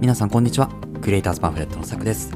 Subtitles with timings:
[0.00, 0.68] 皆さんこんにちは。
[1.00, 2.32] クリエイターズパンフレットのさくです。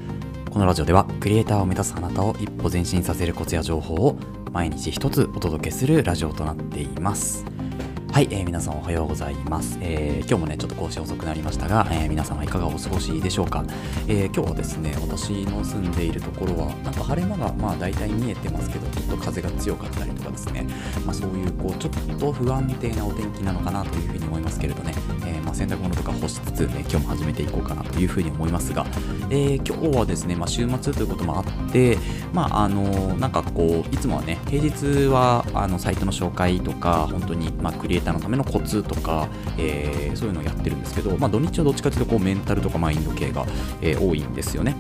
[0.51, 4.17] このラジオではクリエイターを目指すあなたを一歩前進させるコツや情報を
[4.53, 7.45] 毎日一つお届けするラジオとなっています。
[8.11, 13.65] はい、えー、皆さんおはようございます、えー、今日もねちょっと更新遅くなりましたが、えー、皆様いかがお過ごしでしょうか、
[14.09, 20.67] え今日はですね私の住んでいるところはなんか晴れ間がまあ大体見えてますけどちょっと風が強かったりとかですね、
[21.05, 24.95] まあ、そういうこうちょっと不安定なお天気なのかなというふうに思いますけれどね、
[25.25, 28.85] えまあ、洗濯物とか干しつつね今日も始めていこうかなというふうに思いますが、
[29.31, 31.99] え今日はですね、まあ、週末ということもあって
[32.33, 32.83] まああの
[33.17, 43.45] なんかこういつもはね平日はあのサイトの紹介とか本当にまあクリエイターのためのコツとか、えー、そういうのをやってるんですけど、まあ、土日はどっちかというとこうメンタルとかマインド系が、
[43.83, 44.77] えー、多いんですよね。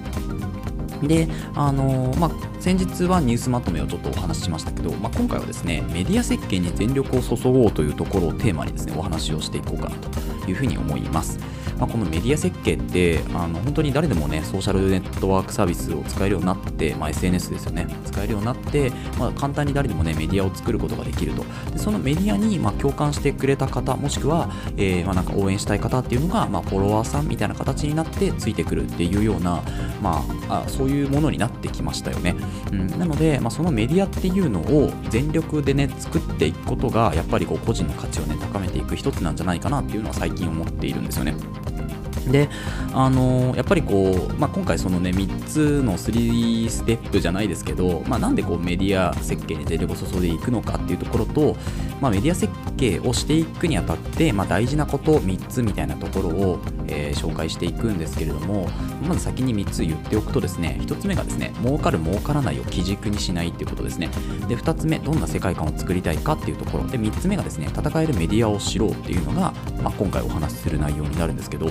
[1.02, 11.38] で、あのー、まあ、先日はニュースまとめをちょっとお話ししましたけど、まあ、今回はですね、メディア設計に全力を注ごうというところをテーマにですね、お話をしていこうかなというふうに思います。
[11.78, 21.44] まあ、このメディア設計ってあの本当に誰でもねソーシャルネットワークサービスを使えるようになって、まあ、SNS ですよね使えるようになって、まあ、簡単に誰でもねメディアを作ることができると。
[21.72, 29.62] でそのメディアに、まあ、共感してくれた方もしくは、えーまあ、なんか応援したい方っていうのが、まあ、フォロワーさんみたいな形になってついてくるっていうような、
[30.02, 32.34] まあ、あそういうものになってきましたよね、
[32.72, 41.34] うん、なので、まあ、そのメディアっていうのを全力でね作っていくことがやっぱりこう個人の価値をね高めていく一つなんじゃないかなっていうのは最近思っているんですよね。
[42.30, 42.48] で、
[42.92, 51.56] あの、やっぱりこう、まあ、今回そのね、3つの3ステップじゃないですけど、まあ、なんでこうメディア設計に全力を注いでいくのかっていうところと、
[52.00, 58.68] まあ、メディア設計をしていくにあたって、まあ、大事なこと3つみたいなところを、えー、紹介していくんですけれども、
[59.06, 64.10] まず先に3つ言っておくとですね、1つ目がですね、儲かる儲からないを基軸にしないっていうことですね。
[64.48, 66.86] で、2つ目、どんな世界観を作りたいかっていうところ。
[66.86, 71.70] で、3つ目がですね、戦えるメディアを知ろうっていうのが、まあ、今回お話しする内容になるんですけど、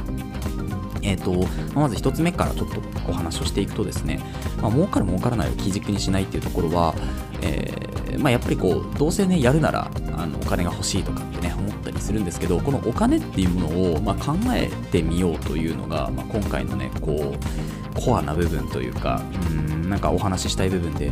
[1.01, 4.19] えーとまず1つ目からちょっとお話をしていくとですね、
[4.61, 6.95] まあ、儲かる儲からないを基軸にしないっていうところは、
[7.41, 21.11] えー、まあ、やっぱりこうどうせねやるならあのお金が欲しいとかってね思ったりするんですけどこのお金っていうものを、まあ、考えてみようというのが、ま今回のねこうコアな部分というかうんなんかお話ししたい部分で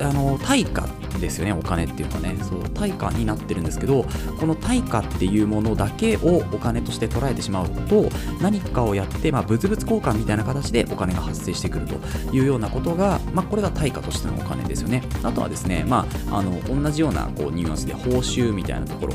[0.00, 0.86] あの対価
[1.20, 2.36] ですよねお金っていうのはね。
[2.46, 4.04] そう対価になってるんですけど
[4.38, 8.08] この対価っていうものだけをお金として捉えてしまうと
[8.40, 11.94] 何かをやって、まあ、物々交換みたいな形でお金が発生してくると
[12.34, 15.02] いうようなことが、まあ、これが対価としてのお金ですよね。
[15.22, 19.14] あとはですね、まあ、あの同じようなこうニュアンスで報酬みたいなところ。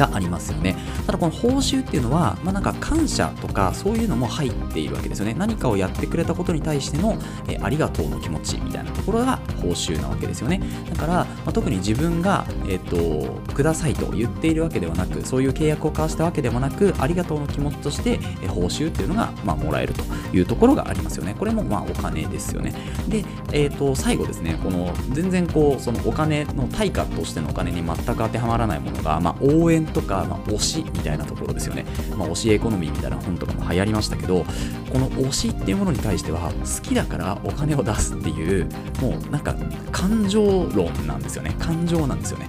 [0.00, 0.76] がありますよね。
[1.06, 5.34] ただこの報酬っていうのは、まあ、なんか感謝とかそういうのも入っているわけですよね。
[5.34, 7.18] 何かをやってくれたことに対しての、
[7.48, 10.60] えありがとうの気持ちみたいなところが報酬なわけですよね。
[10.90, 20.02] だから、まあ、特に自分が、えっ、と、くださいと言っているわけではなく、そういう契約を交わしたわけでもなく、ありがとうの気持ちとして、え報酬っていうのが、まあ、もらえると
[20.36, 21.34] いうところがありますよね。
[21.38, 22.74] これもまあお金ですよね。
[23.08, 31.84] で、えっ、と、最後ですね、この全然こう、そのお金の対価としてのお金に全く当てはまらないものが、まあ、応援とか、まあ、推しみたいなところですよね、
[32.16, 34.44] まあ、推しエコノミーみたいな本とかも流行りましたけど
[34.92, 38.66] この推しっていうものに対しては好きだからお金を出すっていう
[39.00, 39.49] もうなんか
[39.92, 41.54] 感情論なんですよね。
[41.58, 42.46] 感情なんですよね、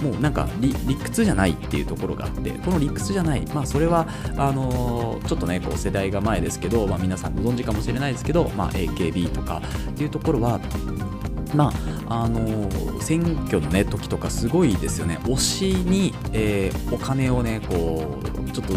[0.00, 4.06] うん、もうなんか理屈じゃないっていうところがあってこの理屈じゃないまあそれは
[4.36, 10.60] あのー、ちょっとねこう世代が前ですけど、まあ、皆さんご存知かもしれないですけど、まあ、AKB とかっていうところは
[11.54, 11.72] ま
[12.08, 12.68] ああの、
[13.00, 18.74] 選挙の、ね、時とかすごいですよね、推しに、えー、お金をね、こう、ちょっと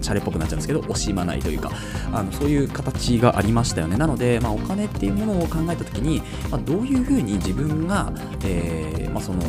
[0.00, 1.70] チャレっぽくなっちゃうんですけど、惜しまないというか、
[2.12, 3.96] あのそういう形がありましたよね。
[3.96, 8.12] なので、まあ、お金っていうものを考えた時に、まあ、どういうふうに自分が、
[8.44, 9.40] えーまあ、その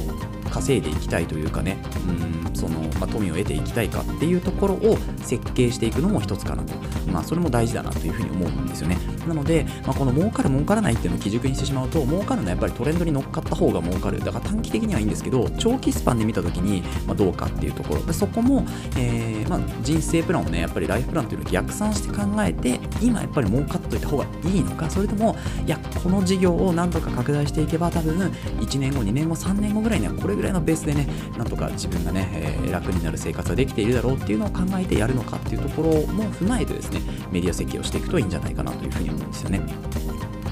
[0.49, 1.77] 稼いでいきたいというかね、
[2.07, 6.73] うんそのまあ、富を得ていきたいかっていうところを設計していくのも一つかなと、
[7.11, 8.97] まあ、それも大事だなというふうに思うんですよね。
[9.27, 14.19] なので、まあ、この儲かる儲からないっていうのを基軸にしてしまうと、儲かるのはやっぱりトレンドに乗っかった方が儲かる。
[14.19, 18.03] だから短期的にはいいんですけど、長期スパンで見たときに、ま、どうかっていうところ。
[18.03, 18.65] でそこも、
[18.97, 25.35] えーまあ、人生プランをね、やっぱりライフプランというのを逆算して考えて、今やっぱり儲かっといた方がいいのか、それとも、
[25.65, 31.07] いや、この事業をなんとか拡大していけば、多分1年後、2年後、3年後ぐらいにはこれぐらいのベースでね、
[31.37, 37.01] なんとか自分がね、えー、楽になる生活ができているだろうっていうのを考えてやるのかっていうところも踏まえてですね、
[37.31, 39.61] メディア設計をしていくといいんじゃないかなというふうに思うんですよね。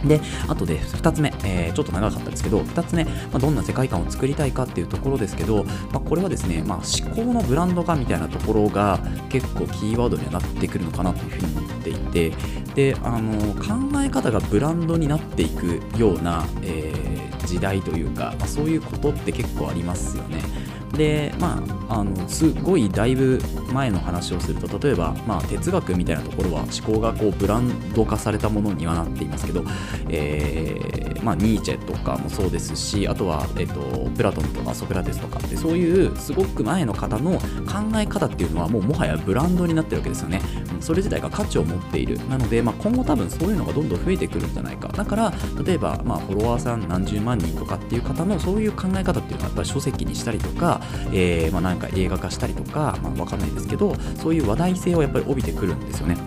[0.07, 8.99] で、あとで2つ目、えー、ちょっと長かったですけど、2つ目、まあ、どんな世界観を作りたいかっていうところですけど、まあ、これはですね、まあ、思考のブランド化みたいなところが
[9.29, 12.31] 結構キーワードにはなってくるのかなというふうに思っていて、
[12.75, 17.14] で、あの考え方がブランドになっていくような、えー、
[17.45, 20.41] 時代というか、まあ、そういうことって結構ありますよね。
[20.95, 23.39] でまああのすごいだいぶ
[23.71, 29.63] 前の話をすると例えば、まあ、哲学みたいなところは思考がこうブランド化されたものにはなっていますけど、
[30.09, 37.39] えーまあ、ニーチェとかもそうですしあとは、えーと、プラトンとかソクラテスとかってそういうすごく前の方の考
[37.97, 40.39] え方っていうのはもうもはやブランドになってるわけですよね。
[40.79, 42.17] それ自体が価値を持っている。
[42.29, 44.87] なので、まあ、今後多分そういうのがどんどん増えてくるんじゃないか。
[44.89, 45.33] だから
[45.63, 56.17] 例えば、まあ、フォロワーさん何十万人とかっていう方のそういう考え方っていうのはやっぱり書籍にしたりとか、えー、まあ、なんか映画化したりとか、まあ、わかんないですけどそういう話題性をやっぱり帯びてくるんですよね。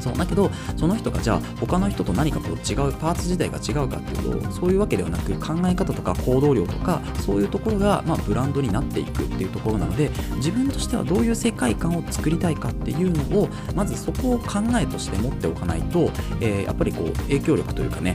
[0.00, 16.10] そうだけどその人がじゃあ他の人と何かこう違うパーツ自体が違うかっていうとそういうわけではなく考え方とか行動量とかそういうところがまあブランドになっていくっていうところなので自分としてはどういう世界観を作りたいかっていうのをまずそこを考えとして持っておかないと、
[16.40, 18.14] えー、やっぱりこう影響力というかね、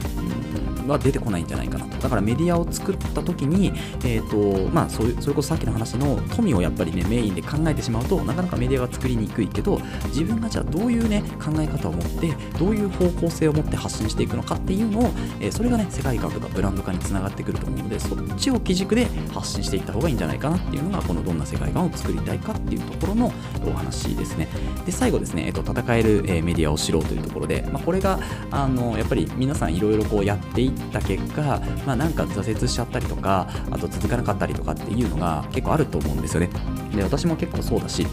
[0.86, 1.96] は出てこないんじゃないかなと。
[1.98, 3.72] だからメディアを作った時に、
[4.04, 15.02] えーとまあ、そういうそれこそさっきの話の富をやっぱりねメインで考えてしまうとなかなかメディアが作りにくいけど自分がじゃあどういうね考え方を持ってどういう方向性を持って発信していくのかっていうのを、
[15.40, 23.32] えー、それがね世界観とかブランド化につながってくると思うのでそっちを基軸で発信していった方がいいんじゃないかなっていうのがこのどんな世界観を作りたいかっていうところの
[23.66, 24.48] お話ですね。
[24.84, 28.18] で最後ですね、えーと、戦える、えメディアを知ろうというところで、まあ、これが
[28.50, 36.50] あのやっぱり皆さんいろいろこうやっていった結果、まあ、なんか挫折しちゃったりとかあと続かなかったりとかっていうのが結構あると思うんですよね。
[36.94, 38.06] で私も結構そうだし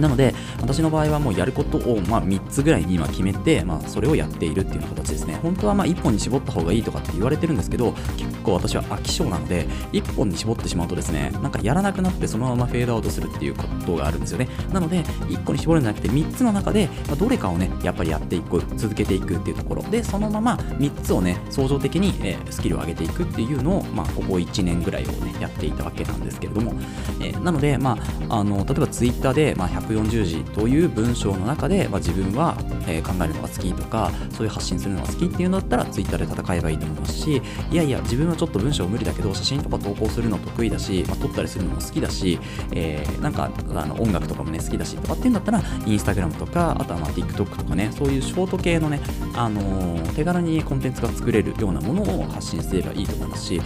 [0.00, 5.38] なので、私の場合はもうやることを、ま、3つぐらいに今決めて、まあ、それをやっているっていう形ですね。
[5.42, 14.48] 本当はま1本に絞った方がいいとかって言われてるんですけど、結構私は飽き性なので、1本に絞ってしまうとですね、なんかやらなくなってそのままフェードアウトするっていうことがあるんですよね。
[14.72, 26.74] なので、1個に絞るんじゃなくて3つの中で、ま、どれかをね、やっぱりやっていく、続けていくっていうところで、そのまま3つをね、相乗的に、え、スキルを上げていくっていうのを、まあ、ここ1年ぐらいをね、やっていたわけなんですけれども、
[27.20, 27.98] え、なので、ま
[28.28, 32.56] あ、あの例えば Twitter で、まあ、140字という文章の中で、まあ、自分は、
[32.86, 42.38] えー、考えるのが好きとかそういう発信するのが好きっていうのだったら Twitter で戦えばいいと思いますしいやいや自分はちょっと文章無理だけど写真とか投稿するの得意だし、まあ、撮ったりするのも好きだし、
[42.72, 49.00] えー、なんかあの音楽とかもね好きだしとかっていうんだったら Instagram とかあとはまあ TikTok とかねそういうショート系のね、
[49.34, 53.60] あのー、手軽にコンテンツが作れるようなものを発信すればいいと思いますし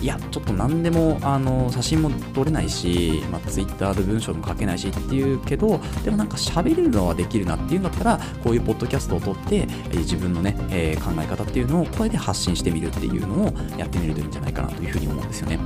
[0.00, 15.58] いやちょっと何でもあの写真も撮れないし、まあ、Twitter で文章も書けないしっていうけどでもなんか喋れるのはできるなっていうんだったらこういうポッドキャストを撮って自分のね、えー、考え方っていうのを声で発信してみるっていうのをやってみるといいんじゃないかなというふうに思うんですよね。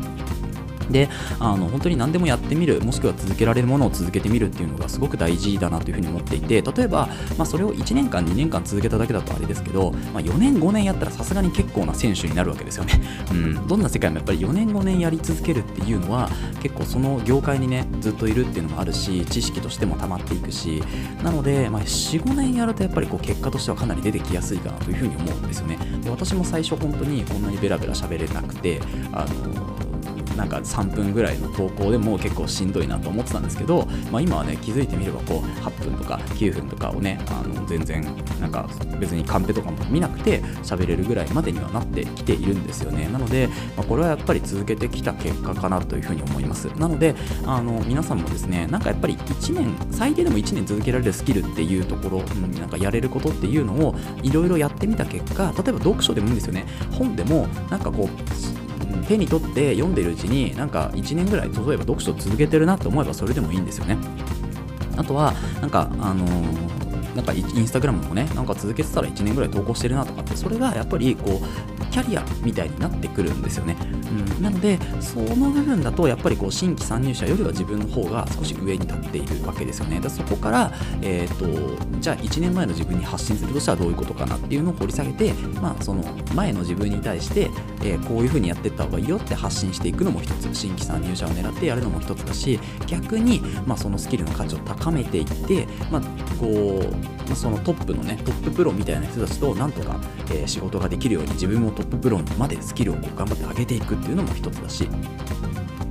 [0.92, 1.08] で
[1.40, 13.00] あの本当に何でもやってみるもしくは続けられるものを続けてみるっていうのがすごく大事だなというふうに思っていて例えば、まあ、それを1年間2年間続けただけだとあれですけど、まあ、4年5年やったらさすがに結構な選手になるわけですよね、
[13.30, 16.28] うん、どんな世界もやっぱり4年5年やり続けるっていうのは
[16.62, 20.82] 結構その業界にねずっといるっていうのもあるし知識としても溜まっていくし
[21.22, 25.78] なので、まあ、45年やるとやっぱりこう結果としてはかなり出てきやすいかなというふうに思うんですよね。
[26.02, 28.80] で私も最初本当にこんなにベラベラ喋れなくて
[29.12, 29.81] あの
[30.36, 38.02] なんか3分ぐらいの投稿でも結構しんどいなと思ってたんですけど、まあ、今はね気づいてみればこう8分とか9分とかをねあの全然
[38.40, 38.68] なんか
[38.98, 43.08] 別にカンペとかも見なくて喋れるぐらいまでにはなってきているんですよね。
[43.08, 46.66] なので、まあ、これはやっぱり続けてきた結果かなというふうに思います。
[46.76, 47.14] なので
[47.46, 56.66] あの皆さんもですねなんかやっぱり1年最低でも1年続けられるスキルっていうところ、うん、なんかやれることっていうのをいろいろやってみた結果例えば読書でもいいんですよね。
[56.92, 58.61] 本でもなんかこう
[59.06, 63.96] 手に取って読んでるうちになんか1年ぐらい例えば読書を続けてるなって思えばそれでもいいんですよね。
[64.96, 66.81] あとはなんかあのー
[67.14, 73.76] なんかインスタグラムもね、なんか続けてたら1年ぐらい投稿してるなとかって、それがやっぱりこう、キャリアみたいになってくるんですよね。
[74.36, 80.00] うん、なので、その部分だと、やっぱりこう新規参入者よりは自分の方が少し上に立っているわけですよね。
[80.00, 86.02] でそこから、えーと、じゃあ1年前の自分に発信するとしたらどういうことかなっていうのを掘り下げて、まあ、その
[86.34, 87.50] 前の自分に対して、
[87.82, 96.02] えー、こういうふうにやっていった方がいいよって発信していくのも一つ、新規参入者を狙ってやるのも一つだし、逆に、まあ、そのスキルの価値を高めていって、まあ、
[96.40, 97.01] こう、
[97.34, 104.88] そのトップのね、トッププロみたいな人たちとなんとか、えー、仕事ができるように自分もトッププロまでスキルをこう頑張って上げていくっていうのも一つだし、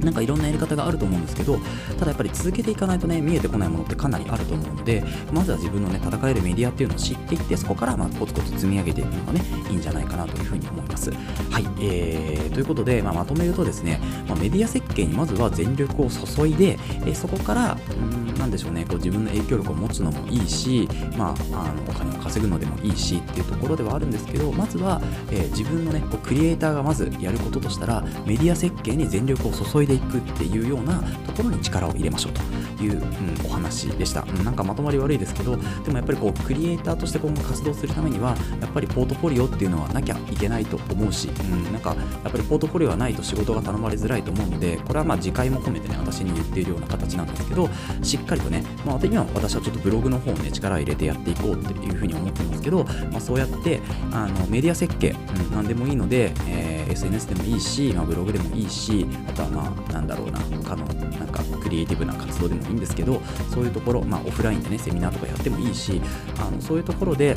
[0.04, 1.60] なんかいろんなやり方があると思うんですけど、
[1.98, 11.12] ただやっぱり続けていかないとね、見えてこないものってかなりあると思うので、まずは自分のね、戦えるメディアっていうのを知っていって、そこからまあコツコツ積み上げていくのがね、いいんじゃないかなというふうに思います。
[11.12, 17.78] はい、えー、ということで、まあ、まとめるとですね、まあ、メディア設計にまずは全力を注いで、えー、そこから、
[18.16, 18.86] うんなんでしょうね。
[18.86, 25.00] こう自分の影響力を持つのもいいし、まあ、あのお金を稼ぐのでもいいしっていうところではあるんですけどまずは、
[25.32, 47.70] えー、自分のねこうクリエイターがまずやることとしたらメディア設計に全力を注いでいくっていうようなところに力を入れましょうという、うん、お話でした、うん、なんかまとまり悪いですけどでもやっぱりこうクリエイターとして今後活動するためにはやっぱりポートフォリオっていうのはなきゃいけないと思うし、うん、なんかやっぱりポートフォリオはないと仕事が頼まれづらいと思うのでこれはまあ次回も込めてね私に言っているような形なんですけど
[48.02, 63.22] しっかりかりとね、まあ、今私はちょっとブログの方をね力入れてやっていこうっていうふうに思ってますけど、まあ、そうやってあのメディア設計、うん、何でもいいので、えー、SNS でもいいし、まあ、ブログでもいいしあとはまあなんだろうな他のなんかクリエイティブな活動でもいいんですけど
[63.54, 66.02] そういうところ、まあ、オフラインでねセミナーとかやってもいいし
[66.40, 67.36] あのそういうところで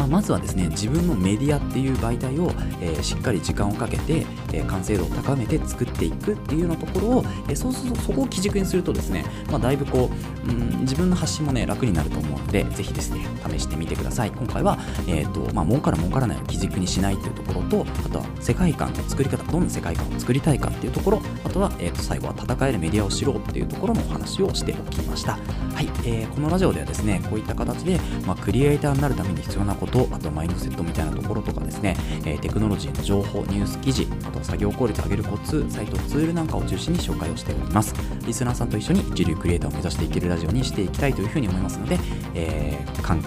[0.00, 10.08] まあ、まずはですね自分のメディアっていう媒体を、えー、しっかり時間をかけて、えー、完成度を高めて作っていくっていうようなところを、えー、そうそうそこを基軸にするとですね、まあ、だいぶこ
[10.46, 14.30] う、うん、自分の発信もね楽になると思うのでぜひですね試してみてください。
[14.30, 25.38] 今回は、えーとまあ、儲かる儲からないを基軸にしないっていうところとあとは世界観の作り方どんな世界観を作りたいかっていうところあとは、えー、と最後は戦えるメディアを知ろうっていうところのお話をしておきました。
[25.74, 37.94] はい、えー、このラジオではですねこういった形で、まあ、クリエイターになるために必要なこととあとマインドセットみたいなところとかですね、え、テクノロジーの情報、ニュース記事、あと作業効率を上げるコツ、サイト、ツールなんかを中心に紹介をしております。
[38.26, 41.98] リスナーさんと一緒に一流クリエイターを目指していけるラジオにしていきたいというふうに思いますので、
[42.34, 43.24] えー、かん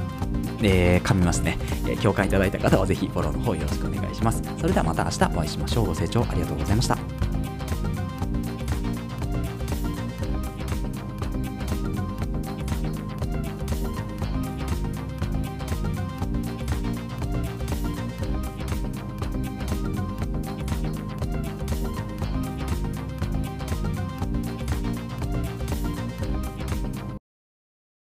[0.65, 4.41] えー、噛みますね、えー、共感いただいた方はぜひフォローの方よろしくお願いします。
[4.57, 5.87] それではまた明日お会いしましょう。
[5.87, 7.32] ご清聴ありがとうございました。